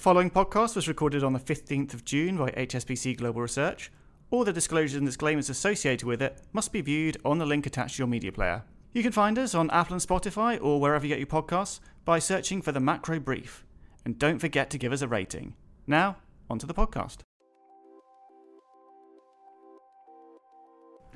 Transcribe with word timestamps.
The 0.00 0.04
following 0.04 0.30
podcast 0.30 0.76
was 0.76 0.88
recorded 0.88 1.22
on 1.22 1.34
the 1.34 1.38
15th 1.38 1.92
of 1.92 2.06
June 2.06 2.38
by 2.38 2.48
HSBC 2.52 3.18
Global 3.18 3.42
Research. 3.42 3.92
All 4.30 4.44
the 4.44 4.50
disclosures 4.50 4.96
and 4.96 5.04
disclaimers 5.04 5.50
associated 5.50 6.06
with 6.06 6.22
it 6.22 6.40
must 6.54 6.72
be 6.72 6.80
viewed 6.80 7.18
on 7.22 7.36
the 7.36 7.44
link 7.44 7.66
attached 7.66 7.96
to 7.96 7.98
your 7.98 8.08
media 8.08 8.32
player. 8.32 8.62
You 8.94 9.02
can 9.02 9.12
find 9.12 9.38
us 9.38 9.54
on 9.54 9.68
Apple 9.68 9.92
and 9.92 10.02
Spotify 10.02 10.58
or 10.58 10.80
wherever 10.80 11.04
you 11.04 11.10
get 11.14 11.18
your 11.18 11.26
podcasts 11.26 11.80
by 12.06 12.18
searching 12.18 12.62
for 12.62 12.72
the 12.72 12.80
Macro 12.80 13.20
Brief. 13.20 13.66
And 14.06 14.18
don't 14.18 14.38
forget 14.38 14.70
to 14.70 14.78
give 14.78 14.90
us 14.90 15.02
a 15.02 15.06
rating. 15.06 15.54
Now, 15.86 16.16
onto 16.48 16.66
the 16.66 16.72
podcast. 16.72 17.18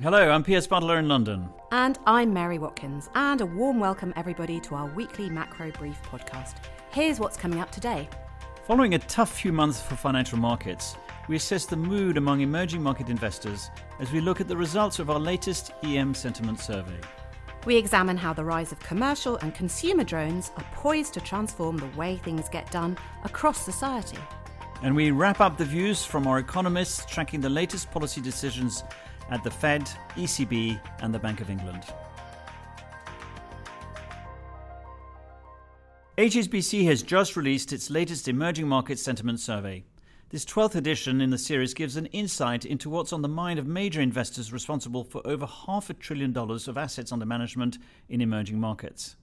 Hello, 0.03 0.29
I'm 0.29 0.43
Piers 0.45 0.67
Butler 0.67 0.99
in 0.99 1.09
London. 1.09 1.49
And 1.73 1.99
I'm 2.07 2.35
Mary 2.35 2.59
Watkins, 2.59 3.09
and 3.15 3.41
a 3.41 3.47
warm 3.47 3.81
welcome 3.81 4.13
everybody 4.15 4.61
to 4.61 4.75
our 4.75 4.89
weekly 4.89 5.31
Macro 5.31 5.71
Brief 5.71 6.03
podcast. 6.03 6.57
Here's 6.91 7.19
what's 7.19 7.39
coming 7.39 7.61
up 7.61 7.73
today. 7.73 8.11
Following 8.67 8.95
a 8.95 8.99
tough 8.99 9.31
few 9.31 9.53
months 9.53 9.83
for 9.83 9.95
financial 9.95 10.39
markets, 10.39 10.97
we 11.29 11.37
assess 11.37 11.67
the 11.67 11.77
mood 11.77 12.17
among 12.17 12.41
emerging 12.41 12.83
market 12.83 13.11
investors 13.11 13.71
as 14.01 14.11
we 14.11 14.23
look 14.23 14.41
at 14.41 14.49
the 14.49 14.57
results 14.57 14.99
of 14.99 15.11
our 15.11 15.19
latest 15.19 15.73
EM 15.83 16.15
sentiment 16.15 16.59
survey. 16.59 16.99
We 17.67 17.77
examine 17.77 18.17
how 18.17 18.33
the 18.33 18.43
rise 18.43 18.73
of 18.73 18.81
commercial 18.81 19.37
and 19.37 19.55
consumer 19.55 20.03
drones 20.03 20.51
are 20.57 20.65
poised 20.73 21.13
to 21.13 21.21
transform 21.21 21.77
the 21.77 21.89
way 21.89 22.17
things 22.17 22.49
get 22.49 22.71
done 22.71 22.97
across 23.25 23.63
society. 23.63 24.17
And 24.83 24.97
we 24.97 25.11
wrap 25.11 25.43
up 25.43 25.59
the 25.59 25.67
views 25.67 26.03
from 26.03 26.27
our 26.27 26.39
economists 26.39 27.05
tracking 27.05 27.43
the 27.43 27.51
latest 27.51 27.91
policy 27.91 28.23
decisions 28.23 28.83
at 29.29 29.45
the 29.45 29.51
Fed, 29.51 29.83
ECB, 30.17 30.81
and 31.01 31.13
the 31.13 31.19
Bank 31.19 31.43
of 31.43 31.51
England. 31.51 31.85
HSBC 36.17 36.87
has 36.87 37.03
just 37.03 37.35
released 37.35 37.73
its 37.73 37.91
latest 37.91 38.29
emerging 38.29 38.69
market 38.69 39.01
sentiment 39.01 39.41
survey. 39.41 39.83
This 40.29 40.45
12th 40.45 40.77
edition 40.77 41.21
in 41.21 41.31
the 41.31 41.39
series 41.39 41.75
gives 41.75 41.97
an 41.97 42.07
insight 42.07 42.65
into 42.65 42.89
what's 42.89 43.13
on 43.13 43.23
the 43.23 43.29
mind 43.29 43.59
of 43.59 43.67
major 43.67 44.01
investors 44.01 44.53
responsible 44.53 45.03
for 45.03 45.27
over 45.27 45.45
half 45.45 45.91
a 45.91 45.95
trillion 45.95 46.33
dollars 46.33 46.69
of 46.69 46.79
assets 46.79 47.11
under 47.11 47.27
management 47.27 47.79
in 48.09 48.21
emerging 48.21 48.61
markets. 48.61 49.17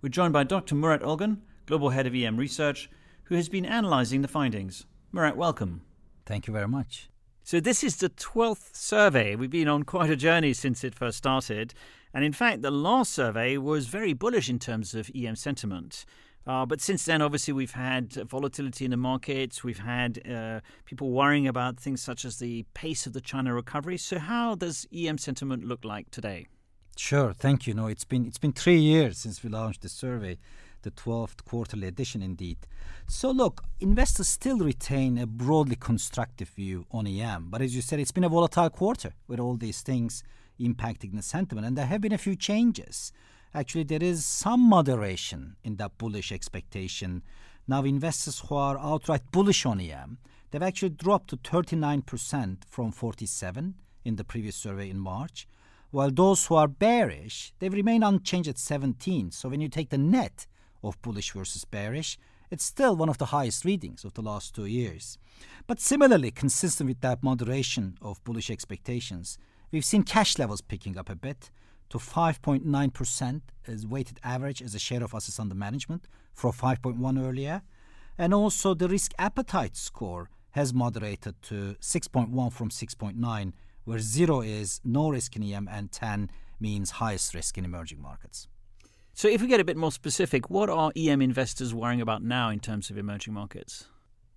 We're 0.00 0.08
joined 0.08 0.32
by 0.32 0.44
Dr. 0.44 0.74
Murat 0.74 1.02
Ülgen, 1.02 1.40
Global 1.66 1.90
Head 1.90 2.06
of 2.06 2.14
EM 2.14 2.38
Research, 2.38 2.88
who 3.24 3.34
has 3.34 3.50
been 3.50 3.66
analysing 3.66 4.22
the 4.22 4.28
findings. 4.28 4.86
Murat, 5.12 5.36
welcome. 5.36 5.82
Thank 6.24 6.46
you 6.46 6.52
very 6.54 6.68
much. 6.68 7.10
So, 7.42 7.60
this 7.60 7.84
is 7.84 7.98
the 7.98 8.08
12th 8.08 8.74
survey. 8.74 9.36
We've 9.36 9.50
been 9.50 9.68
on 9.68 9.82
quite 9.82 10.10
a 10.10 10.16
journey 10.16 10.54
since 10.54 10.82
it 10.82 10.94
first 10.94 11.18
started. 11.18 11.74
And 12.16 12.24
in 12.24 12.32
fact, 12.32 12.62
the 12.62 12.70
last 12.70 13.12
survey 13.12 13.58
was 13.58 13.88
very 13.88 14.14
bullish 14.14 14.48
in 14.48 14.58
terms 14.58 14.94
of 14.94 15.10
EM 15.14 15.36
sentiment. 15.36 16.06
Uh, 16.46 16.64
but 16.64 16.80
since 16.80 17.04
then, 17.04 17.20
obviously, 17.20 17.52
we've 17.52 17.72
had 17.72 18.14
volatility 18.14 18.86
in 18.86 18.90
the 18.90 18.96
markets. 18.96 19.62
We've 19.62 19.80
had 19.80 20.26
uh, 20.26 20.60
people 20.86 21.10
worrying 21.10 21.46
about 21.46 21.78
things 21.78 22.00
such 22.00 22.24
as 22.24 22.38
the 22.38 22.64
pace 22.72 23.06
of 23.06 23.12
the 23.12 23.20
China 23.20 23.52
recovery. 23.52 23.98
So, 23.98 24.18
how 24.18 24.54
does 24.54 24.86
EM 24.90 25.18
sentiment 25.18 25.64
look 25.64 25.84
like 25.84 26.10
today? 26.10 26.46
Sure, 26.96 27.34
thank 27.34 27.66
you. 27.66 27.74
No, 27.74 27.86
it's 27.86 28.06
been 28.06 28.24
it's 28.24 28.38
been 28.38 28.54
three 28.54 28.78
years 28.78 29.18
since 29.18 29.44
we 29.44 29.50
launched 29.50 29.82
the 29.82 29.90
survey, 29.90 30.38
the 30.84 30.92
twelfth 30.92 31.44
quarterly 31.44 31.86
edition, 31.86 32.22
indeed. 32.22 32.56
So, 33.06 33.30
look, 33.30 33.62
investors 33.78 34.28
still 34.28 34.60
retain 34.60 35.18
a 35.18 35.26
broadly 35.26 35.76
constructive 35.76 36.48
view 36.48 36.86
on 36.90 37.06
EM, 37.06 37.48
but 37.50 37.60
as 37.60 37.76
you 37.76 37.82
said, 37.82 38.00
it's 38.00 38.12
been 38.12 38.24
a 38.24 38.30
volatile 38.30 38.70
quarter 38.70 39.12
with 39.28 39.38
all 39.38 39.58
these 39.58 39.82
things 39.82 40.24
impacting 40.60 41.14
the 41.14 41.22
sentiment. 41.22 41.66
And 41.66 41.76
there 41.76 41.86
have 41.86 42.00
been 42.00 42.12
a 42.12 42.18
few 42.18 42.36
changes. 42.36 43.12
Actually, 43.54 43.84
there 43.84 44.02
is 44.02 44.24
some 44.24 44.60
moderation 44.60 45.56
in 45.64 45.76
that 45.76 45.98
bullish 45.98 46.32
expectation. 46.32 47.22
Now, 47.66 47.84
investors 47.84 48.40
who 48.40 48.54
are 48.54 48.78
outright 48.78 49.30
bullish 49.32 49.64
on 49.64 49.80
EM, 49.80 50.18
they've 50.50 50.62
actually 50.62 50.90
dropped 50.90 51.30
to 51.30 51.36
39% 51.36 52.58
from 52.68 52.92
47 52.92 53.74
in 54.04 54.16
the 54.16 54.24
previous 54.24 54.56
survey 54.56 54.88
in 54.88 54.98
March, 54.98 55.48
while 55.90 56.10
those 56.10 56.46
who 56.46 56.54
are 56.56 56.68
bearish, 56.68 57.52
they've 57.58 57.72
remained 57.72 58.04
unchanged 58.04 58.48
at 58.48 58.58
17. 58.58 59.30
So 59.30 59.48
when 59.48 59.60
you 59.60 59.68
take 59.68 59.90
the 59.90 59.98
net 59.98 60.46
of 60.82 61.00
bullish 61.02 61.32
versus 61.32 61.64
bearish, 61.64 62.18
it's 62.50 62.64
still 62.64 62.94
one 62.94 63.08
of 63.08 63.18
the 63.18 63.26
highest 63.26 63.64
readings 63.64 64.04
of 64.04 64.14
the 64.14 64.22
last 64.22 64.54
two 64.54 64.66
years. 64.66 65.18
But 65.66 65.80
similarly, 65.80 66.30
consistent 66.30 66.88
with 66.88 67.00
that 67.00 67.22
moderation 67.22 67.98
of 68.00 68.22
bullish 68.24 68.50
expectations, 68.50 69.38
We've 69.76 69.84
seen 69.84 70.04
cash 70.04 70.38
levels 70.38 70.62
picking 70.62 70.96
up 70.96 71.10
a 71.10 71.14
bit 71.14 71.50
to 71.90 71.98
5.9% 71.98 73.40
as 73.66 73.86
weighted 73.86 74.18
average 74.24 74.62
as 74.62 74.74
a 74.74 74.78
share 74.78 75.04
of 75.04 75.12
assets 75.12 75.38
under 75.38 75.54
management 75.54 76.08
from 76.32 76.52
5.1 76.52 77.22
earlier. 77.22 77.60
And 78.16 78.32
also 78.32 78.72
the 78.72 78.88
risk 78.88 79.12
appetite 79.18 79.76
score 79.76 80.30
has 80.52 80.72
moderated 80.72 81.34
to 81.42 81.76
6.1 81.78 82.52
from 82.54 82.70
6.9, 82.70 83.52
where 83.84 83.98
0 83.98 84.40
is 84.40 84.80
no 84.82 85.10
risk 85.10 85.36
in 85.36 85.42
EM 85.42 85.68
and 85.70 85.92
10 85.92 86.30
means 86.58 86.92
highest 86.92 87.34
risk 87.34 87.58
in 87.58 87.66
emerging 87.66 88.00
markets. 88.00 88.48
So, 89.12 89.28
if 89.28 89.42
we 89.42 89.46
get 89.46 89.60
a 89.60 89.64
bit 89.64 89.76
more 89.76 89.92
specific, 89.92 90.48
what 90.48 90.70
are 90.70 90.90
EM 90.96 91.20
investors 91.20 91.74
worrying 91.74 92.00
about 92.00 92.22
now 92.22 92.48
in 92.48 92.60
terms 92.60 92.88
of 92.88 92.96
emerging 92.96 93.34
markets? 93.34 93.88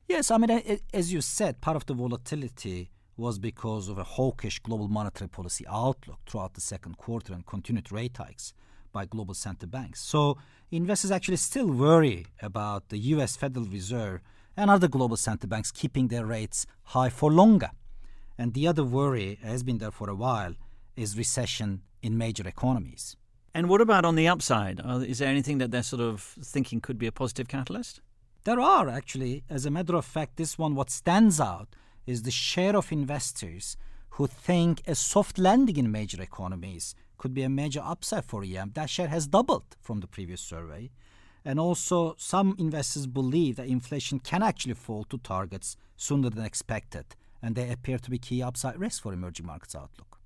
Yes, 0.06 0.32
I 0.32 0.38
mean, 0.38 0.80
as 0.94 1.14
you 1.14 1.22
said, 1.22 1.62
part 1.62 1.78
of 1.78 1.86
the 1.86 1.94
volatility 1.94 2.92
was 3.20 3.38
because 3.38 3.90
of 3.90 3.98
a 3.98 4.04
hawkish 4.04 4.60
global 4.60 4.88
monetary 4.88 5.28
policy 5.28 5.66
outlook 5.70 6.20
throughout 6.26 6.54
the 6.54 6.62
second 6.62 6.98
quarter 6.98 7.34
and 7.34 7.46
continued 7.46 7.92
rate 7.92 8.18
hikes 8.18 8.54
by 8.92 9.06
global 9.06 9.34
central 9.34 9.70
banks. 9.70 10.02
So 10.02 10.38
investors 10.72 11.12
actually 11.12 11.38
still 11.38 11.68
worry 11.68 12.26
about 12.42 12.90
the 12.90 12.98
US 13.14 13.36
Federal 13.36 13.66
Reserve 13.66 14.22
and 14.56 14.72
other 14.72 14.88
global 14.88 15.18
central 15.18 15.50
banks 15.50 15.72
keeping 15.72 16.08
their 16.08 16.26
rates 16.26 16.66
high 16.84 17.10
for 17.10 17.32
longer. 17.32 17.72
And 18.38 18.54
the 18.54 18.68
other 18.68 18.84
worry 18.84 19.38
has 19.44 19.64
been 19.64 19.78
there 19.80 19.92
for 19.92 20.10
a 20.10 20.16
while 20.16 20.56
is 20.96 21.18
recession 21.18 21.82
in 22.02 22.18
major 22.18 22.48
economies. 22.48 23.16
And 23.54 23.68
what 23.68 23.82
about 23.82 24.06
on 24.06 24.16
the 24.16 24.28
upside? 24.28 24.80
Uh, 24.80 25.00
is 25.00 25.20
there 25.20 25.28
anything 25.28 25.58
that 25.58 25.72
they're 25.72 25.84
sort 25.84 26.02
of 26.02 26.22
thinking 26.22 26.80
could 26.80 26.98
be 26.98 27.08
a 27.08 27.12
positive 27.12 27.48
catalyst? 27.48 28.02
There 28.46 28.60
are 28.60 28.88
actually. 28.88 29.44
As 29.50 29.66
a 29.66 29.72
matter 29.72 29.96
of 29.96 30.06
fact, 30.06 30.38
this 30.38 30.58
one, 30.58 30.76
what 30.76 30.90
stands 30.90 31.42
out 31.42 31.76
is 32.10 32.24
the 32.24 32.32
share 32.32 32.76
of 32.76 32.92
investors 32.92 33.78
who 34.12 34.26
think 34.26 34.82
a 34.88 34.96
soft 34.96 35.38
landing 35.38 35.78
in 35.78 35.92
major 35.92 36.20
economies 36.22 36.96
could 37.20 37.36
be 37.36 37.44
a 37.44 37.50
major 37.50 37.82
upside 37.84 38.26
for 38.26 38.44
EM. 38.44 38.72
That 38.74 38.90
share 38.90 39.10
has 39.10 39.28
doubled 39.28 39.76
from 39.80 40.00
the 40.00 40.08
previous 40.08 40.42
survey. 40.42 40.90
And 41.46 41.60
also, 41.60 42.16
some 42.18 42.56
investors 42.58 43.06
believe 43.06 43.58
that 43.58 43.68
inflation 43.68 44.20
can 44.20 44.42
actually 44.42 44.74
fall 44.74 45.04
to 45.06 45.20
targets 45.20 45.78
sooner 45.96 46.30
than 46.32 46.44
expected, 46.44 47.06
and 47.42 47.56
they 47.56 47.72
appear 47.72 48.00
to 48.00 48.10
be 48.10 48.18
key 48.18 48.42
upside 48.42 48.80
risks 48.80 49.00
for 49.00 49.14
emerging 49.14 49.46
markets 49.46 49.76
outlook. 49.76 50.20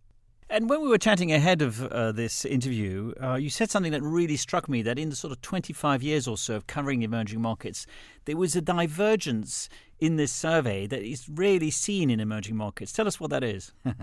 And 0.50 0.70
when 0.70 0.82
we 0.82 0.88
were 0.88 0.98
chatting 0.98 1.32
ahead 1.32 1.62
of 1.62 1.84
uh, 1.84 2.12
this 2.12 2.46
interview, 2.46 3.14
uh, 3.22 3.36
you 3.36 3.50
said 3.50 3.72
something 3.72 3.92
that 3.92 4.04
really 4.04 4.38
struck 4.38 4.70
me 4.70 4.82
that 4.84 5.00
in 5.00 5.10
the 5.10 5.16
sort 5.16 5.32
of 5.32 5.42
25 5.42 6.04
years 6.04 6.28
or 6.28 6.38
so 6.38 6.56
of 6.56 6.68
covering 6.68 7.02
emerging 7.02 7.42
markets, 7.42 7.88
there 8.26 8.38
was 8.38 8.56
a 8.56 8.62
divergence 8.62 9.68
in 10.04 10.18
this 10.18 10.34
survey 10.34 10.86
that 10.86 11.02
is 11.02 11.30
rarely 11.30 11.72
seen 11.72 12.10
in 12.10 12.20
emerging 12.20 12.58
markets. 12.58 12.92
Tell 12.92 13.08
us 13.08 13.22
what 13.22 13.30
that 13.30 13.42
is. 13.42 13.72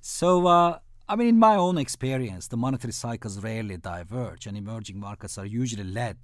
so, 0.00 0.48
uh, 0.48 0.80
I 1.08 1.14
mean, 1.14 1.28
in 1.28 1.38
my 1.38 1.54
own 1.54 1.78
experience, 1.78 2.48
the 2.48 2.56
monetary 2.56 2.92
cycles 2.92 3.38
rarely 3.38 3.76
diverge, 3.76 4.48
and 4.48 4.56
emerging 4.56 4.98
markets 4.98 5.38
are 5.38 5.46
usually 5.46 5.84
led 5.84 6.16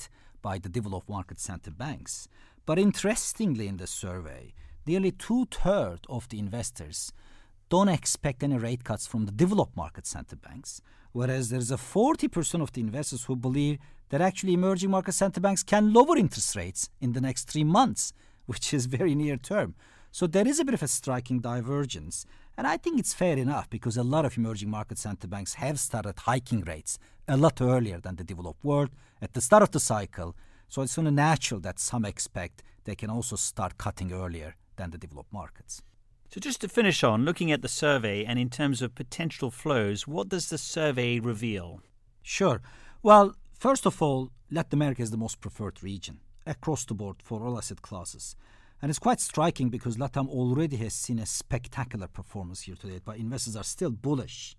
by 0.43 0.59
the 0.59 0.69
developed 0.69 1.09
market 1.09 1.39
central 1.39 1.73
banks. 1.77 2.27
But 2.67 2.81
interestingly, 2.81 3.69
in 3.69 3.77
the 3.77 3.87
survey, 3.87 4.55
nearly 4.89 5.13
two 5.13 5.47
thirds 5.53 6.03
of 6.09 6.29
the 6.29 6.41
investors 6.41 7.13
don't 7.69 7.89
expect 7.89 8.43
any 8.43 8.59
rate 8.59 8.83
cuts 8.83 9.07
from 9.07 9.27
the 9.27 9.33
developed 9.33 9.77
market 9.77 10.05
central 10.05 10.41
banks, 10.43 10.83
whereas 11.13 11.49
there's 11.49 11.71
a 11.71 11.77
40% 11.77 12.61
of 12.61 12.73
the 12.73 12.81
investors 12.81 13.23
who 13.27 13.37
believe 13.37 13.79
that 14.09 14.21
actually 14.21 14.55
emerging 14.55 14.91
market 14.91 15.13
central 15.13 15.43
banks 15.43 15.63
can 15.63 15.93
lower 15.93 16.17
interest 16.17 16.57
rates 16.57 16.91
in 17.01 17.13
the 17.13 17.21
next 17.21 17.45
three 17.49 17.63
months 17.63 18.13
which 18.47 18.75
is 18.75 18.87
very 18.87 19.15
near 19.15 19.37
term. 19.37 19.75
So 20.11 20.27
there 20.27 20.47
is 20.47 20.61
a 20.61 20.65
bit 20.65 20.75
of 20.75 20.83
a 20.83 20.89
striking 20.89 21.41
divergence. 21.41 22.27
And 22.57 22.67
I 22.67 22.77
think 22.77 22.99
it's 22.99 23.15
fair 23.15 23.39
enough 23.39 23.71
because 23.71 23.97
a 23.97 24.03
lot 24.03 24.27
of 24.27 24.37
emerging 24.37 24.69
market 24.69 24.99
central 24.99 25.31
banks 25.31 25.55
have 25.55 25.81
started 25.81 26.19
hiking 26.19 26.61
rates 26.61 26.99
a 27.27 27.37
lot 27.39 27.63
earlier 27.63 27.99
than 27.99 28.17
the 28.17 28.25
developed 28.25 28.63
world 28.63 28.91
at 29.23 29.33
the 29.33 29.41
start 29.41 29.63
of 29.63 29.71
the 29.71 29.81
cycle. 29.81 30.37
So 30.69 30.83
it's 30.83 30.99
only 30.99 31.13
natural 31.13 31.61
that 31.61 31.79
some 31.79 32.05
expect 32.05 32.63
they 32.85 32.95
can 32.95 33.09
also 33.09 33.37
start 33.37 33.79
cutting 33.79 34.13
earlier 34.13 34.57
than 34.77 34.91
the 34.91 34.99
developed 34.99 35.33
markets. 35.33 35.83
So, 36.29 36.41
just 36.41 36.63
to 36.63 36.69
finish 36.69 37.05
on, 37.05 37.27
looking 37.27 37.53
at 37.53 37.61
the 37.61 37.69
survey 37.69 38.25
and 38.25 38.39
in 38.39 38.49
terms 38.49 38.81
of 38.81 38.95
potential 38.95 39.51
flows, 39.51 40.09
what 40.09 40.31
does 40.31 40.49
the 40.49 40.57
survey 40.57 41.21
reveal? 41.21 41.83
Sure. 42.23 42.63
Well, 43.03 43.35
first 43.53 43.87
of 43.87 44.01
all, 44.01 44.31
Latin 44.51 44.79
America 44.79 45.03
is 45.03 45.11
the 45.11 45.19
most 45.19 45.41
preferred 45.41 45.83
region 45.83 46.21
across 46.47 46.85
the 46.85 46.95
board 46.95 47.17
for 47.23 47.45
all 47.45 47.57
asset 47.57 47.83
classes. 47.83 48.37
And 48.81 48.91
it's 48.91 48.99
quite 48.99 49.21
striking 49.21 49.69
because 49.69 49.97
LATAM 49.97 50.29
already 50.29 50.77
has 50.79 50.93
seen 50.93 51.19
a 51.19 51.27
spectacular 51.27 52.09
performance 52.09 52.63
here 52.63 52.75
to 52.77 52.87
date, 52.89 53.03
but 53.05 53.17
investors 53.17 53.57
are 53.57 53.65
still 53.65 53.91
bullish. 53.91 54.57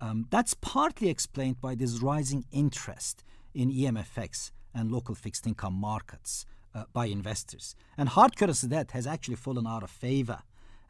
Um, 0.00 0.26
that's 0.30 0.54
partly 0.54 1.08
explained 1.08 1.60
by 1.60 1.74
this 1.74 2.02
rising 2.02 2.44
interest 2.52 3.24
in 3.54 3.70
EMFX 3.70 4.50
and 4.74 4.90
local 4.90 5.14
fixed 5.14 5.46
income 5.46 5.74
markets. 5.74 6.44
uh, 6.74 6.84
by 6.92 7.06
investors. 7.06 7.74
And 7.96 8.08
hard 8.08 8.36
currency 8.36 8.68
debt 8.68 8.92
has 8.92 9.06
actually 9.06 9.36
fallen 9.36 9.66
out 9.66 9.82
of 9.82 9.90
favor. 9.90 10.40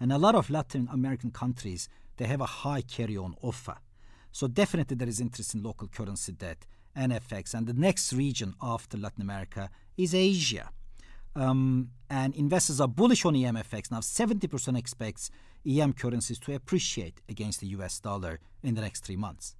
And 0.00 0.12
a 0.12 0.18
lot 0.18 0.34
of 0.34 0.50
Latin 0.50 0.88
American 0.92 1.30
countries, 1.30 1.88
they 2.16 2.26
have 2.26 2.40
a 2.40 2.46
high 2.46 2.82
carry 2.82 3.16
on 3.16 3.34
offer. 3.42 3.76
So 4.32 4.48
definitely 4.48 4.96
there 4.96 5.08
is 5.08 5.20
interest 5.20 5.54
in 5.54 5.62
local 5.62 5.88
currency 5.88 6.32
debt 6.32 6.66
and 6.94 7.12
FX. 7.12 7.54
And 7.54 7.66
the 7.66 7.74
next 7.74 8.12
region 8.12 8.54
after 8.60 8.96
Latin 8.96 9.22
America 9.22 9.70
is 9.96 10.14
Asia. 10.14 10.70
Um, 11.34 11.90
and 12.10 12.34
investors 12.34 12.80
are 12.80 12.88
bullish 12.88 13.24
on 13.24 13.34
EMFX. 13.34 13.90
Now, 13.90 14.00
70% 14.00 14.76
expects 14.76 15.30
EM 15.66 15.94
currencies 15.94 16.38
to 16.40 16.54
appreciate 16.54 17.20
against 17.28 17.60
the 17.60 17.68
US 17.68 18.00
dollar 18.00 18.40
in 18.62 18.74
the 18.74 18.82
next 18.82 19.04
three 19.04 19.16
months. 19.16 19.56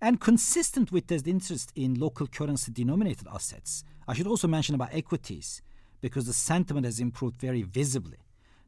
And 0.00 0.20
consistent 0.20 0.92
with 0.92 1.06
this 1.06 1.22
interest 1.22 1.72
in 1.74 1.94
local 1.94 2.26
currency 2.26 2.72
denominated 2.72 3.26
assets, 3.32 3.84
I 4.06 4.14
should 4.14 4.26
also 4.26 4.48
mention 4.48 4.74
about 4.74 4.94
equities 4.94 5.62
because 6.00 6.26
the 6.26 6.32
sentiment 6.32 6.84
has 6.84 7.00
improved 7.00 7.40
very 7.40 7.62
visibly. 7.62 8.18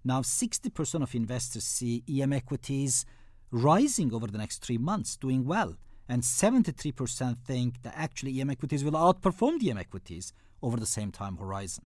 Now, 0.04 0.22
60% 0.22 1.02
of 1.02 1.14
investors 1.14 1.64
see 1.64 2.02
EM 2.08 2.32
equities 2.32 3.04
rising 3.50 4.14
over 4.14 4.26
the 4.26 4.38
next 4.38 4.64
three 4.64 4.78
months, 4.78 5.16
doing 5.16 5.44
well. 5.44 5.76
And 6.08 6.22
73% 6.22 7.36
think 7.44 7.82
that 7.82 7.94
actually 7.96 8.40
EM 8.40 8.50
equities 8.50 8.84
will 8.84 8.92
outperform 8.92 9.58
the 9.58 9.70
EM 9.70 9.78
equities 9.78 10.32
over 10.62 10.76
the 10.76 10.86
same 10.86 11.10
time 11.10 11.36
horizon. 11.36 11.82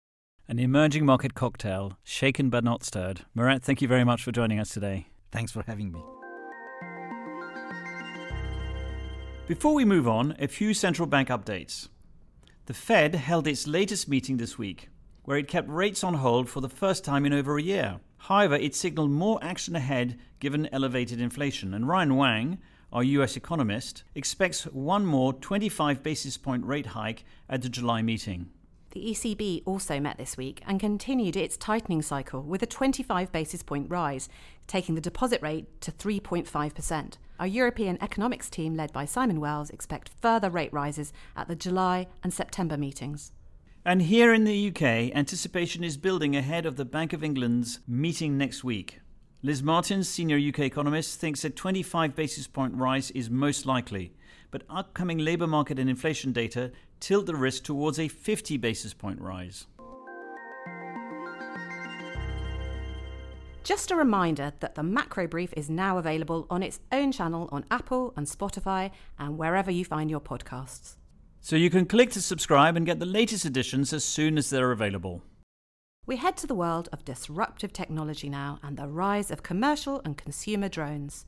An 0.48 0.60
emerging 0.60 1.06
market 1.06 1.34
cocktail, 1.34 1.98
shaken 2.04 2.50
but 2.50 2.64
not 2.64 2.84
stirred. 2.84 3.22
Murat, 3.34 3.64
thank 3.64 3.82
you 3.82 3.88
very 3.88 4.04
much 4.04 4.24
for 4.24 4.32
joining 4.32 4.60
us 4.60 4.70
today. 4.70 5.08
Thanks 5.32 5.52
for 5.52 5.64
having 5.66 5.92
me. 5.92 6.02
Before 9.48 9.74
we 9.74 9.86
move 9.86 10.08
on, 10.08 10.36
a 10.40 10.48
few 10.48 10.74
central 10.74 11.08
bank 11.08 11.30
updates. 11.30 11.90
The 12.66 12.74
Fed 12.74 13.14
held 13.14 13.48
its 13.48 13.68
latest 13.68 14.08
meeting 14.08 14.38
this 14.38 14.58
week, 14.58 14.90
where 15.24 15.38
it 15.38 15.48
kept 15.48 15.70
rates 15.70 16.04
on 16.04 16.16
hold 16.16 16.50
for 16.50 16.62
the 16.62 16.70
first 16.70 17.04
time 17.04 17.26
in 17.26 17.34
over 17.34 17.58
a 17.58 17.62
year. 17.62 18.00
However, 18.18 18.56
it 18.56 18.74
signaled 18.74 19.12
more 19.12 19.38
action 19.44 19.76
ahead 19.76 20.18
given 20.40 20.68
elevated 20.72 21.22
inflation, 21.22 21.76
and 21.76 21.88
Ryan 21.88 22.16
Wang, 22.16 22.58
our 22.96 23.04
US 23.04 23.36
economist, 23.36 24.06
expects 24.16 24.64
one 24.64 25.06
more 25.06 25.34
25 25.34 26.02
basis 26.02 26.38
point 26.38 26.66
rate 26.66 26.86
hike 26.86 27.26
at 27.50 27.62
the 27.62 27.68
July 27.68 28.02
meeting. 28.02 28.50
The 28.92 29.12
ECB 29.12 29.64
also 29.66 30.00
met 30.00 30.18
this 30.18 30.38
week 30.38 30.62
and 30.66 30.80
continued 30.80 31.36
its 31.36 31.58
tightening 31.58 32.02
cycle 32.02 32.42
with 32.42 32.64
a 32.64 32.66
25 32.66 33.34
basis 33.34 33.62
point 33.64 33.90
rise, 33.90 34.30
taking 34.66 34.96
the 34.96 35.02
deposit 35.02 35.42
rate 35.42 35.82
to 35.82 35.92
3.5%. 35.92 37.18
Our 37.38 37.48
European 37.48 38.02
economics 38.02 38.50
team, 38.50 38.76
led 38.78 38.94
by 38.94 39.04
Simon 39.04 39.42
Wells, 39.42 39.70
expect 39.72 40.12
further 40.22 40.50
rate 40.50 40.72
rises 40.72 41.12
at 41.36 41.50
the 41.50 41.56
July 41.58 42.08
and 42.24 42.34
September 42.34 42.78
meetings. 42.78 43.34
And 43.84 44.04
here 44.04 44.34
in 44.34 44.46
the 44.46 44.70
UK, 44.70 45.14
anticipation 45.14 45.84
is 45.84 45.98
building 45.98 46.38
ahead 46.38 46.66
of 46.66 46.78
the 46.78 46.86
Bank 46.86 47.12
of 47.12 47.26
England's 47.26 47.82
meeting 47.86 48.38
next 48.38 48.64
week. 48.64 49.02
Liz 49.46 49.62
Martins, 49.62 50.10
senior 50.10 50.40
UK 50.40 50.62
economist, 50.62 51.20
thinks 51.20 51.46
a 51.46 51.52
25 51.52 52.16
basis 52.16 52.48
point 52.48 52.74
rise 52.74 53.12
is 53.12 53.30
most 53.30 53.68
likely, 53.68 54.12
but 54.50 54.64
upcoming 54.72 55.20
labour 55.20 55.46
market 55.46 55.78
and 55.78 55.88
inflation 55.88 56.32
data 56.32 56.72
tilt 57.00 57.28
the 57.28 57.36
risk 57.36 57.64
towards 57.64 58.00
a 58.00 58.08
50 58.08 58.58
basis 58.58 58.96
point 58.96 59.22
rise. 59.22 59.68
Just 63.64 63.92
a 63.92 63.96
reminder 63.96 64.52
that 64.62 64.74
the 64.74 64.82
macro 64.82 65.28
brief 65.28 65.54
is 65.56 65.70
now 65.70 66.00
available 66.00 66.48
on 66.50 66.64
its 66.64 66.80
own 66.92 67.12
channel 67.12 67.48
on 67.52 67.66
Apple 67.70 68.16
and 68.18 68.26
Spotify 68.26 68.90
and 69.20 69.38
wherever 69.38 69.70
you 69.70 69.86
find 69.86 70.10
your 70.10 70.22
podcasts. 70.22 70.96
So 71.42 71.56
you 71.56 71.70
can 71.70 71.86
click 71.86 72.10
to 72.14 72.22
subscribe 72.24 72.76
and 72.76 72.84
get 72.84 72.98
the 72.98 73.06
latest 73.06 73.46
editions 73.46 73.94
as 73.94 74.04
soon 74.04 74.40
as 74.40 74.50
they're 74.50 74.72
available. 74.72 75.22
We 76.08 76.18
head 76.18 76.38
to 76.38 76.48
the 76.48 76.54
world 76.54 76.88
of 76.94 77.04
disruptive 77.04 77.74
technology 77.74 78.30
now 78.30 78.60
and 78.62 78.78
the 78.78 78.88
rise 78.88 79.32
of 79.32 79.42
commercial 79.42 80.02
and 80.06 80.16
consumer 80.16 80.70
drones. 80.70 81.26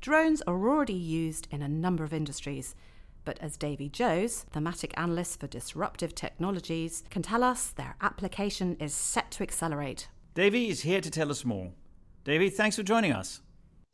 Drones 0.00 0.42
are 0.48 0.54
already 0.54 0.94
used 0.94 1.46
in 1.52 1.62
a 1.62 1.68
number 1.68 2.02
of 2.02 2.12
industries, 2.12 2.74
but 3.24 3.38
as 3.38 3.56
Davey 3.56 3.88
Jose, 3.96 4.46
thematic 4.50 4.98
analyst 4.98 5.38
for 5.38 5.46
disruptive 5.46 6.12
technologies, 6.16 7.04
can 7.08 7.22
tell 7.22 7.44
us, 7.44 7.68
their 7.68 7.94
application 8.00 8.76
is 8.80 8.92
set 8.92 9.30
to 9.32 9.44
accelerate. 9.44 10.08
Davey 10.34 10.70
is 10.70 10.80
here 10.80 11.00
to 11.00 11.10
tell 11.10 11.30
us 11.30 11.44
more. 11.44 11.70
Davey, 12.24 12.50
thanks 12.50 12.74
for 12.74 12.82
joining 12.82 13.12
us. 13.12 13.42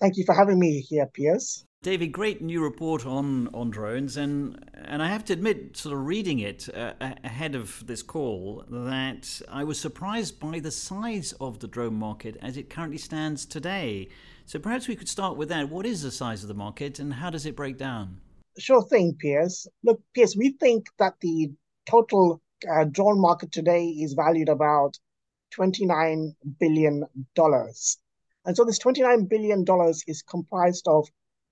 Thank 0.00 0.16
you 0.16 0.24
for 0.24 0.34
having 0.34 0.58
me 0.58 0.80
here, 0.80 1.10
Piers. 1.12 1.66
Davey, 1.86 2.08
great 2.08 2.42
new 2.42 2.64
report 2.64 3.06
on, 3.06 3.46
on 3.54 3.70
drones, 3.70 4.16
and 4.16 4.58
and 4.74 5.00
I 5.00 5.06
have 5.06 5.24
to 5.26 5.32
admit, 5.32 5.76
sort 5.76 5.94
of 5.94 6.04
reading 6.04 6.40
it 6.40 6.68
uh, 6.74 6.94
ahead 6.98 7.54
of 7.54 7.86
this 7.86 8.02
call, 8.02 8.64
that 8.68 9.40
I 9.48 9.62
was 9.62 9.78
surprised 9.78 10.40
by 10.40 10.58
the 10.58 10.72
size 10.72 11.32
of 11.40 11.60
the 11.60 11.68
drone 11.68 11.94
market 11.94 12.38
as 12.42 12.56
it 12.56 12.70
currently 12.70 12.98
stands 12.98 13.46
today. 13.46 14.08
So 14.46 14.58
perhaps 14.58 14.88
we 14.88 14.96
could 14.96 15.08
start 15.08 15.36
with 15.36 15.48
that. 15.50 15.68
What 15.68 15.86
is 15.86 16.02
the 16.02 16.10
size 16.10 16.42
of 16.42 16.48
the 16.48 16.54
market, 16.54 16.98
and 16.98 17.14
how 17.14 17.30
does 17.30 17.46
it 17.46 17.54
break 17.54 17.78
down? 17.78 18.20
Sure 18.58 18.82
thing, 18.82 19.14
Piers. 19.16 19.68
Look, 19.84 20.00
Piers, 20.12 20.36
we 20.36 20.56
think 20.58 20.88
that 20.98 21.14
the 21.20 21.52
total 21.88 22.42
uh, 22.68 22.82
drone 22.82 23.20
market 23.20 23.52
today 23.52 23.86
is 23.90 24.14
valued 24.14 24.48
about 24.48 24.98
$29 25.56 26.34
billion. 26.58 27.04
And 27.36 28.56
so 28.56 28.64
this 28.64 28.80
$29 28.80 29.28
billion 29.28 29.64
is 30.08 30.22
comprised 30.22 30.88
of 30.88 31.06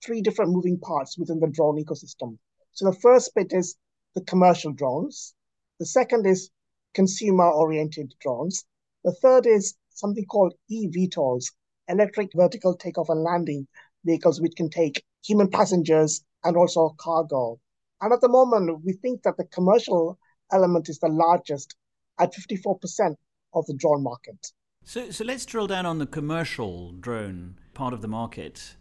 three 0.04 0.20
different 0.20 0.52
moving 0.52 0.78
parts 0.78 1.18
within 1.18 1.40
the 1.40 1.48
drone 1.48 1.82
ecosystem. 1.82 2.38
So 2.72 2.90
the 2.90 2.98
first 3.00 3.34
bit 3.34 3.52
is 3.52 3.76
the 4.14 4.22
commercial 4.22 4.72
drones. 4.72 5.34
The 5.78 5.86
second 5.86 6.26
is 6.26 6.50
consumer 6.94 7.50
oriented 7.50 8.14
drones. 8.20 8.64
The 9.04 9.12
third 9.12 9.46
is 9.46 9.74
something 9.90 10.24
called 10.26 10.54
eVTOLs, 10.70 11.52
electric 11.88 12.30
vertical 12.34 12.76
takeoff 12.76 13.08
and 13.08 13.22
landing 13.22 13.66
vehicles, 14.04 14.40
which 14.40 14.56
can 14.56 14.70
take 14.70 15.04
human 15.24 15.50
passengers 15.50 16.22
and 16.44 16.56
also 16.56 16.94
cargo. 16.98 17.60
And 18.00 18.12
at 18.12 18.20
the 18.20 18.28
moment, 18.28 18.84
we 18.84 18.92
think 18.94 19.22
that 19.22 19.36
the 19.36 19.44
commercial 19.44 20.18
element 20.52 20.88
is 20.88 20.98
the 20.98 21.08
largest 21.08 21.74
at 22.18 22.34
54% 22.34 23.14
of 23.54 23.66
the 23.66 23.74
drone 23.74 24.02
market. 24.02 24.52
So, 24.84 25.10
so 25.10 25.24
let's 25.24 25.46
drill 25.46 25.66
down 25.66 25.86
on 25.86 25.98
the 25.98 26.06
commercial 26.06 26.92
drone 26.92 27.56
part 27.72 27.94
of 27.94 28.02
the 28.02 28.08
market. 28.08 28.76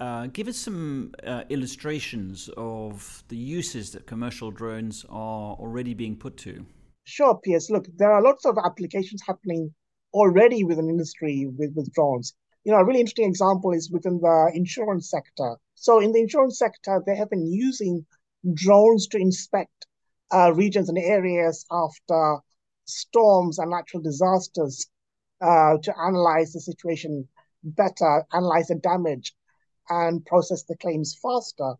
Uh, 0.00 0.26
give 0.26 0.48
us 0.48 0.56
some 0.56 1.12
uh, 1.24 1.44
illustrations 1.50 2.50
of 2.56 3.22
the 3.28 3.36
uses 3.36 3.92
that 3.92 4.06
commercial 4.06 4.50
drones 4.50 5.04
are 5.08 5.54
already 5.54 5.94
being 5.94 6.16
put 6.16 6.36
to. 6.36 6.66
Sure, 7.04 7.38
Piers. 7.44 7.70
Look, 7.70 7.86
there 7.96 8.12
are 8.12 8.22
lots 8.22 8.44
of 8.44 8.56
applications 8.64 9.22
happening 9.26 9.72
already 10.12 10.64
within 10.64 10.88
industry 10.88 11.46
with, 11.58 11.72
with 11.74 11.92
drones. 11.92 12.34
You 12.64 12.72
know, 12.72 12.78
a 12.78 12.84
really 12.84 13.00
interesting 13.00 13.28
example 13.28 13.72
is 13.72 13.90
within 13.90 14.18
the 14.20 14.50
insurance 14.54 15.10
sector. 15.10 15.56
So, 15.74 16.00
in 16.00 16.12
the 16.12 16.20
insurance 16.20 16.58
sector, 16.58 17.02
they 17.06 17.14
have 17.16 17.30
been 17.30 17.46
using 17.46 18.06
drones 18.54 19.06
to 19.08 19.18
inspect 19.18 19.86
uh, 20.32 20.52
regions 20.54 20.88
and 20.88 20.98
areas 20.98 21.66
after 21.70 22.38
storms 22.86 23.58
and 23.58 23.70
natural 23.70 24.02
disasters 24.02 24.86
uh, 25.40 25.76
to 25.82 25.94
analyze 26.00 26.52
the 26.52 26.60
situation 26.60 27.28
better, 27.62 28.24
analyze 28.32 28.68
the 28.68 28.76
damage, 28.76 29.34
and 29.88 30.24
process 30.24 30.62
the 30.64 30.76
claims 30.76 31.16
faster. 31.20 31.74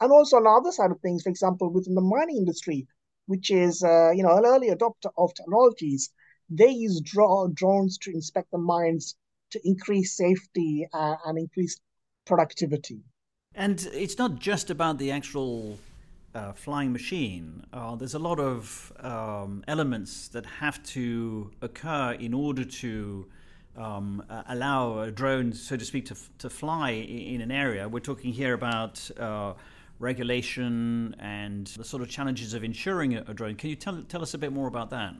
And 0.00 0.12
also 0.12 0.36
on 0.36 0.44
the 0.44 0.50
other 0.50 0.72
side 0.72 0.90
of 0.90 1.00
things, 1.00 1.22
for 1.22 1.28
example, 1.28 1.70
within 1.72 1.94
the 1.94 2.00
mining 2.00 2.36
industry, 2.36 2.86
which 3.26 3.50
is 3.50 3.82
uh, 3.82 4.10
you 4.10 4.22
know 4.22 4.36
an 4.36 4.46
early 4.46 4.68
adopter 4.70 5.10
of 5.16 5.34
technologies, 5.34 6.10
they 6.48 6.70
use 6.70 7.00
dro- 7.00 7.48
drones 7.52 7.98
to 7.98 8.10
inspect 8.10 8.50
the 8.50 8.58
mines 8.58 9.16
to 9.50 9.60
increase 9.64 10.16
safety 10.16 10.86
uh, 10.92 11.16
and 11.26 11.38
increase 11.38 11.80
productivity. 12.26 13.00
And 13.54 13.88
it's 13.92 14.18
not 14.18 14.38
just 14.38 14.70
about 14.70 14.98
the 14.98 15.10
actual 15.10 15.78
uh, 16.34 16.52
flying 16.52 16.92
machine. 16.92 17.64
Uh, 17.72 17.96
there's 17.96 18.14
a 18.14 18.18
lot 18.18 18.38
of 18.38 18.92
um, 19.00 19.64
elements 19.66 20.28
that 20.28 20.46
have 20.46 20.82
to 20.84 21.50
occur 21.60 22.12
in 22.12 22.34
order 22.34 22.64
to 22.64 23.26
um, 23.78 24.22
uh, 24.28 24.42
allow 24.48 25.00
a 25.00 25.10
drone, 25.10 25.52
so 25.52 25.76
to 25.76 25.84
speak, 25.84 26.06
to, 26.06 26.16
to 26.38 26.50
fly 26.50 26.90
in 26.90 27.40
an 27.40 27.50
area. 27.50 27.88
We're 27.88 28.00
talking 28.00 28.32
here 28.32 28.54
about 28.54 29.10
uh, 29.18 29.54
regulation 29.98 31.14
and 31.18 31.66
the 31.68 31.84
sort 31.84 32.02
of 32.02 32.08
challenges 32.08 32.54
of 32.54 32.64
insuring 32.64 33.14
a, 33.14 33.34
drone. 33.34 33.54
Can 33.54 33.70
you 33.70 33.76
tell, 33.76 34.02
tell 34.02 34.22
us 34.22 34.34
a 34.34 34.38
bit 34.38 34.52
more 34.52 34.66
about 34.66 34.90
that? 34.90 35.14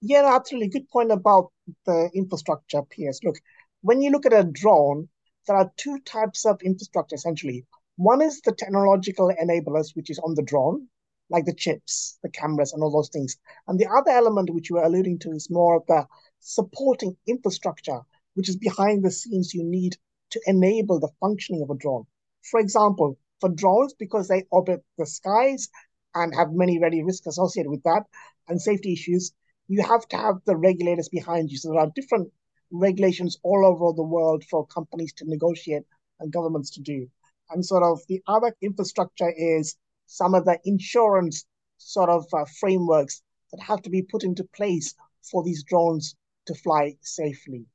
Yeah, 0.00 0.34
absolutely. 0.34 0.68
Good 0.68 0.88
point 0.88 1.12
about 1.12 1.52
the 1.86 2.10
infrastructure, 2.14 2.82
Piers. 2.82 3.20
Look, 3.22 3.36
when 3.82 4.02
you 4.02 4.10
look 4.10 4.26
at 4.26 4.32
a 4.32 4.44
drone, 4.44 5.08
there 5.46 5.56
are 5.56 5.72
two 5.76 5.98
types 6.00 6.44
of 6.44 6.60
infrastructure 6.62 7.14
essentially. 7.14 7.64
One 7.96 8.20
is 8.22 8.40
the 8.40 8.52
technological 8.52 9.32
enablers, 9.40 9.94
which 9.94 10.10
is 10.10 10.18
on 10.18 10.34
the 10.34 10.42
drone, 10.42 10.88
like 11.30 11.44
the 11.44 11.54
chips, 11.54 12.18
the 12.22 12.30
cameras, 12.30 12.72
and 12.72 12.82
all 12.82 12.90
those 12.90 13.10
things. 13.10 13.36
And 13.68 13.78
the 13.78 13.86
other 13.86 14.10
element 14.10 14.50
which 14.50 14.70
you 14.70 14.76
were 14.76 14.84
alluding 14.84 15.18
to 15.20 15.30
is 15.30 15.50
more 15.50 15.76
of 15.76 15.86
the 15.86 16.06
supporting 16.42 17.16
infrastructure, 17.26 18.00
which 18.34 18.48
is 18.48 18.56
behind 18.56 19.04
the 19.04 19.10
scenes 19.10 19.54
you 19.54 19.62
need 19.64 19.96
to 20.30 20.40
enable 20.46 20.98
the 20.98 21.12
functioning 21.20 21.62
of 21.62 21.70
a 21.70 21.76
drone. 21.78 22.04
For 22.50 22.58
example, 22.58 23.16
for 23.40 23.48
drones, 23.48 23.94
because 23.94 24.28
they 24.28 24.44
orbit 24.50 24.84
the 24.98 25.06
skies 25.06 25.68
and 26.14 26.34
have 26.34 26.52
many, 26.52 26.78
very 26.78 27.02
risks 27.02 27.26
associated 27.26 27.70
with 27.70 27.82
that 27.84 28.04
and 28.48 28.60
safety 28.60 28.92
issues, 28.92 29.32
you 29.68 29.82
have 29.82 30.06
to 30.08 30.16
have 30.16 30.36
the 30.44 30.56
regulators 30.56 31.08
behind 31.08 31.50
you. 31.50 31.58
So 31.58 31.70
there 31.70 31.80
are 31.80 31.92
different 31.94 32.32
regulations 32.72 33.38
all 33.42 33.64
over 33.64 33.94
the 33.94 34.02
world 34.02 34.44
for 34.50 34.66
companies 34.66 35.12
to 35.14 35.24
negotiate 35.28 35.84
and 36.20 36.32
governments 36.32 36.70
to 36.72 36.80
do. 36.80 37.08
And 37.50 37.64
sort 37.64 37.82
of 37.82 38.00
the 38.08 38.22
other 38.26 38.54
infrastructure 38.60 39.32
is 39.36 39.76
some 40.06 40.34
of 40.34 40.44
the 40.44 40.58
insurance 40.64 41.44
sort 41.78 42.10
of 42.10 42.26
uh, 42.32 42.44
frameworks 42.58 43.22
that 43.52 43.62
have 43.62 43.82
to 43.82 43.90
be 43.90 44.02
put 44.02 44.24
into 44.24 44.44
place 44.44 44.94
for 45.30 45.44
these 45.44 45.62
drones 45.62 46.16
to 46.46 46.54
fly 46.54 46.96
safely. 47.00 47.66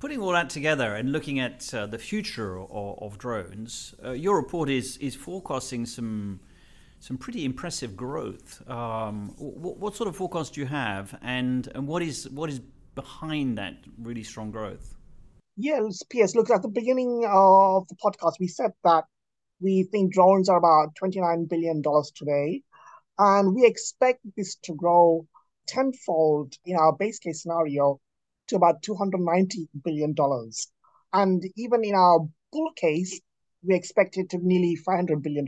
Putting 0.00 0.20
all 0.20 0.32
that 0.32 0.50
together 0.50 0.94
and 0.94 1.12
looking 1.12 1.40
at 1.40 1.72
uh, 1.72 1.86
the 1.86 1.98
future 1.98 2.58
of, 2.58 2.98
of 3.00 3.18
drones, 3.18 3.94
uh, 4.04 4.10
your 4.10 4.36
report 4.36 4.68
is 4.68 4.96
is 4.98 5.14
forecasting 5.14 5.86
some 5.86 6.40
some 7.00 7.18
pretty 7.18 7.44
impressive 7.44 7.96
growth. 7.96 8.62
Um, 8.68 9.34
what, 9.36 9.76
what, 9.76 9.94
sort 9.94 10.08
of 10.08 10.16
forecast 10.16 10.54
do 10.54 10.60
you 10.60 10.66
have, 10.66 11.18
and 11.22 11.68
and 11.74 11.86
what 11.86 12.02
is 12.02 12.28
what 12.30 12.50
is 12.50 12.60
behind 12.94 13.58
that 13.58 13.76
really 13.98 14.22
strong 14.22 14.50
growth? 14.50 14.94
Yes, 15.56 16.02
Piers. 16.10 16.34
Look, 16.34 16.50
at 16.50 16.62
the 16.62 16.68
beginning 16.68 17.24
of 17.30 17.86
the 17.88 17.96
podcast, 17.96 18.34
we 18.40 18.48
said 18.48 18.72
that 18.84 19.04
we 19.60 19.84
think 19.90 20.12
drones 20.12 20.48
are 20.48 20.58
about 20.58 20.96
twenty 20.96 21.20
nine 21.20 21.46
billion 21.46 21.80
dollars 21.82 22.10
today, 22.14 22.62
and 23.18 23.54
we 23.54 23.64
expect 23.64 24.20
this 24.36 24.56
to 24.64 24.74
grow 24.74 25.26
tenfold 25.66 26.54
in 26.64 26.76
our 26.76 26.92
base 26.92 27.18
case 27.18 27.42
scenario 27.42 28.00
to 28.48 28.56
about 28.56 28.82
$290 28.82 29.68
billion. 29.84 30.14
And 31.12 31.44
even 31.56 31.84
in 31.84 31.94
our 31.94 32.20
bull 32.52 32.70
case, 32.76 33.20
we 33.62 33.74
expect 33.74 34.16
it 34.16 34.30
to 34.30 34.38
nearly 34.40 34.78
$500 34.86 35.22
billion. 35.22 35.46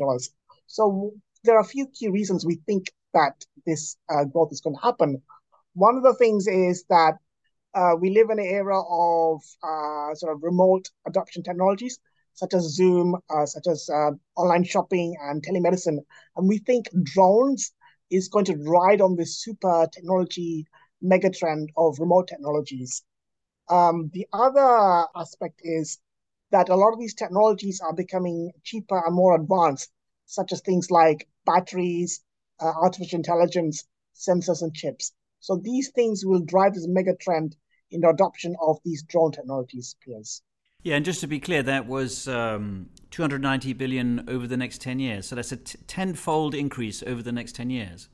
So 0.66 1.12
there 1.44 1.56
are 1.56 1.60
a 1.60 1.64
few 1.64 1.86
key 1.88 2.08
reasons 2.08 2.44
we 2.44 2.60
think 2.66 2.90
that 3.14 3.44
this 3.66 3.96
uh, 4.08 4.24
growth 4.24 4.52
is 4.52 4.60
going 4.60 4.76
to 4.76 4.82
happen. 4.82 5.22
One 5.74 5.96
of 5.96 6.02
the 6.02 6.14
things 6.14 6.46
is 6.46 6.84
that 6.88 7.14
uh, 7.74 7.94
we 8.00 8.10
live 8.10 8.30
in 8.30 8.38
an 8.38 8.46
era 8.46 8.80
of 8.80 9.42
uh, 9.62 10.14
sort 10.14 10.34
of 10.34 10.42
remote 10.42 10.88
adoption 11.06 11.42
technologies, 11.42 11.98
such 12.32 12.54
as 12.54 12.74
Zoom, 12.74 13.14
uh, 13.28 13.44
such 13.44 13.66
as 13.66 13.88
uh, 13.92 14.10
online 14.36 14.64
shopping 14.64 15.14
and 15.22 15.44
telemedicine. 15.44 15.98
And 16.36 16.48
we 16.48 16.58
think 16.58 16.86
drones 17.02 17.72
is 18.10 18.28
going 18.28 18.44
to 18.46 18.56
ride 18.56 19.00
on 19.00 19.16
this 19.16 19.38
super 19.38 19.86
technology 19.92 20.66
megatrend 21.02 21.68
of 21.76 21.98
remote 21.98 22.28
technologies. 22.28 23.02
Um, 23.68 24.10
the 24.12 24.26
other 24.32 25.06
aspect 25.14 25.60
is 25.62 25.98
that 26.50 26.68
a 26.68 26.76
lot 26.76 26.92
of 26.92 26.98
these 26.98 27.14
technologies 27.14 27.80
are 27.80 27.92
becoming 27.94 28.52
cheaper 28.62 28.98
and 29.04 29.14
more 29.14 29.34
advanced, 29.34 29.90
such 30.26 30.52
as 30.52 30.60
things 30.60 30.90
like 30.90 31.28
batteries, 31.44 32.22
uh, 32.60 32.72
artificial 32.82 33.18
intelligence, 33.18 33.84
sensors, 34.14 34.62
and 34.62 34.74
chips. 34.74 35.12
So 35.40 35.56
these 35.56 35.90
things 35.90 36.24
will 36.24 36.40
drive 36.40 36.74
this 36.74 36.86
megatrend 36.86 37.56
in 37.90 38.00
the 38.00 38.08
adoption 38.10 38.56
of 38.60 38.78
these 38.84 39.02
drone 39.02 39.32
technologies, 39.32 39.96
Piers. 40.00 40.42
Yeah, 40.86 40.94
and 40.94 41.04
just 41.04 41.20
to 41.22 41.26
be 41.26 41.40
clear, 41.40 41.64
that 41.64 41.88
was 41.88 42.28
um, 42.28 42.90
290 43.10 43.72
billion 43.72 44.24
over 44.28 44.46
the 44.46 44.56
next 44.56 44.80
10 44.80 45.00
years. 45.00 45.26
So 45.26 45.34
that's 45.34 45.50
a 45.50 45.56
t- 45.56 45.76
tenfold 45.88 46.54
increase 46.54 47.02
over 47.02 47.24
the 47.24 47.32
next 47.32 47.56
10 47.56 47.70
years. 47.70 48.08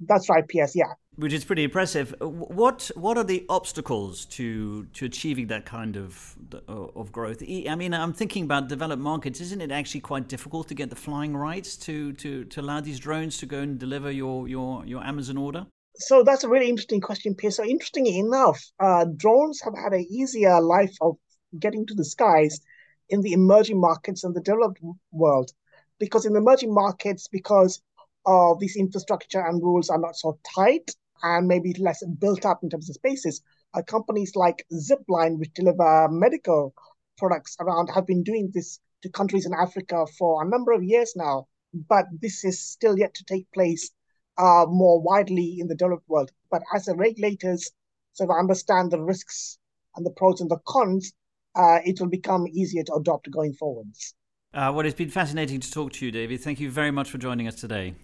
That's 0.00 0.28
right, 0.28 0.46
Piers. 0.48 0.74
Yeah, 0.74 0.94
which 1.14 1.32
is 1.32 1.44
pretty 1.44 1.62
impressive. 1.62 2.12
What 2.20 2.90
what 2.96 3.18
are 3.18 3.24
the 3.24 3.46
obstacles 3.48 4.24
to 4.36 4.86
to 4.94 5.04
achieving 5.04 5.46
that 5.48 5.64
kind 5.64 5.94
of 5.94 6.36
of 6.66 7.12
growth? 7.12 7.40
I 7.40 7.76
mean, 7.76 7.94
I'm 7.94 8.12
thinking 8.12 8.42
about 8.42 8.68
developed 8.68 9.02
markets. 9.02 9.40
Isn't 9.40 9.60
it 9.60 9.70
actually 9.70 10.00
quite 10.00 10.26
difficult 10.28 10.66
to 10.68 10.74
get 10.74 10.90
the 10.90 10.96
flying 10.96 11.36
rights 11.36 11.76
to 11.86 12.12
to 12.14 12.44
to 12.46 12.60
allow 12.60 12.80
these 12.80 12.98
drones 12.98 13.38
to 13.38 13.46
go 13.46 13.60
and 13.60 13.78
deliver 13.78 14.10
your 14.10 14.48
your 14.48 14.84
your 14.84 15.04
Amazon 15.04 15.36
order? 15.36 15.66
So 16.00 16.24
that's 16.24 16.42
a 16.42 16.48
really 16.48 16.68
interesting 16.68 17.00
question, 17.00 17.36
Piers. 17.36 17.56
So 17.56 17.64
interestingly 17.64 18.18
enough, 18.18 18.60
uh, 18.80 19.04
drones 19.16 19.60
have 19.62 19.74
had 19.76 19.92
an 19.92 20.06
easier 20.10 20.60
life 20.60 20.96
of 21.00 21.16
getting 21.58 21.86
to 21.86 21.94
the 21.94 22.04
skies 22.04 22.60
in 23.08 23.22
the 23.22 23.32
emerging 23.32 23.80
markets 23.80 24.24
and 24.24 24.34
the 24.34 24.40
developed 24.40 24.80
world, 25.12 25.52
because 25.98 26.26
in 26.26 26.32
the 26.32 26.40
emerging 26.40 26.72
markets, 26.72 27.28
because 27.28 27.80
of 28.26 28.60
these 28.60 28.76
infrastructure 28.76 29.40
and 29.40 29.62
rules 29.62 29.88
are 29.88 29.98
not 29.98 30.16
so 30.16 30.38
tight 30.54 30.90
and 31.22 31.48
maybe 31.48 31.74
less 31.78 32.04
built 32.20 32.44
up 32.44 32.62
in 32.62 32.70
terms 32.70 32.88
of 32.88 32.94
spaces. 32.94 33.40
Uh, 33.74 33.82
companies 33.82 34.36
like 34.36 34.64
Zipline, 34.72 35.38
which 35.38 35.52
deliver 35.54 36.08
medical 36.10 36.74
products 37.16 37.56
around, 37.60 37.88
have 37.88 38.06
been 38.06 38.22
doing 38.22 38.50
this 38.52 38.80
to 39.02 39.08
countries 39.08 39.46
in 39.46 39.52
Africa 39.54 40.06
for 40.18 40.42
a 40.42 40.48
number 40.48 40.72
of 40.72 40.82
years 40.82 41.12
now. 41.16 41.46
But 41.88 42.06
this 42.20 42.44
is 42.44 42.60
still 42.60 42.98
yet 42.98 43.14
to 43.14 43.24
take 43.24 43.50
place 43.52 43.90
uh, 44.38 44.66
more 44.68 45.00
widely 45.00 45.58
in 45.58 45.68
the 45.68 45.74
developed 45.74 46.08
world. 46.08 46.30
But 46.50 46.62
as 46.74 46.86
the 46.86 46.94
regulators 46.94 47.70
sort 48.12 48.30
of 48.30 48.36
understand 48.36 48.90
the 48.90 49.02
risks 49.02 49.58
and 49.96 50.06
the 50.06 50.10
pros 50.10 50.40
and 50.40 50.50
the 50.50 50.58
cons, 50.66 51.12
uh, 51.58 51.80
it 51.84 52.00
will 52.00 52.08
become 52.08 52.46
easier 52.48 52.84
to 52.84 52.94
adopt 52.94 53.30
going 53.30 53.52
forwards. 53.52 54.14
Uh, 54.54 54.72
well, 54.74 54.86
it's 54.86 54.94
been 54.94 55.10
fascinating 55.10 55.60
to 55.60 55.70
talk 55.70 55.92
to 55.92 56.06
you, 56.06 56.10
David. 56.10 56.40
Thank 56.40 56.60
you 56.60 56.70
very 56.70 56.90
much 56.90 57.10
for 57.10 57.18
joining 57.18 57.48
us 57.48 57.56
today. 57.56 57.94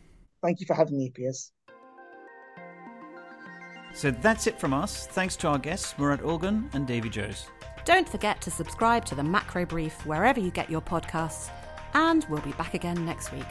Thank 0.42 0.60
you 0.60 0.66
for 0.66 0.74
having 0.74 0.98
me, 0.98 1.10
Piers. 1.10 1.52
So 3.94 4.10
that's 4.10 4.46
it 4.46 4.58
from 4.58 4.74
us. 4.74 5.06
Thanks 5.06 5.36
to 5.36 5.48
our 5.48 5.58
guests, 5.58 5.94
Murat 5.98 6.20
Ülgen 6.20 6.68
and 6.74 6.86
Davey 6.86 7.08
Jose. 7.08 7.46
Don't 7.84 8.08
forget 8.08 8.40
to 8.42 8.50
subscribe 8.50 9.04
to 9.06 9.14
the 9.14 9.22
Macro 9.22 9.64
Brief 9.64 10.04
wherever 10.04 10.40
you 10.40 10.50
get 10.50 10.68
your 10.68 10.80
podcasts, 10.80 11.48
and 11.94 12.26
we'll 12.28 12.40
be 12.40 12.52
back 12.52 12.74
again 12.74 13.06
next 13.06 13.32
week. 13.32 13.46